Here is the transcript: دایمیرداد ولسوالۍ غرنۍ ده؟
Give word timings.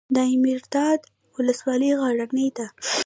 دایمیرداد 0.15 0.99
ولسوالۍ 1.35 1.91
غرنۍ 2.01 2.47
ده؟ 2.57 2.67